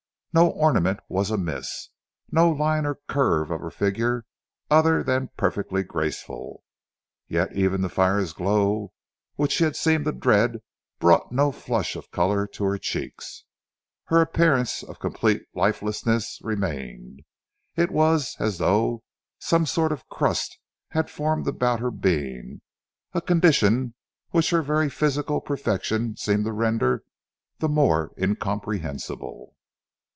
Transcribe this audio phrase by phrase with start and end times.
[0.33, 1.89] No ornament was amiss,
[2.31, 4.23] no line or curve of her figure
[4.69, 6.63] other than perfectly graceful.
[7.27, 8.93] Yet even the fire's glow
[9.35, 10.61] which she had seemed to dread
[10.99, 13.43] brought no flush of colour to her cheeks.
[14.05, 17.23] Her appearance of complete lifelessness remained.
[17.75, 19.03] It was as though
[19.37, 20.57] some sort of crust
[20.91, 22.61] had formed about her being,
[23.11, 23.95] a condition
[24.29, 27.03] which her very physical perfection seemed to render
[27.59, 29.57] the more incomprehensible.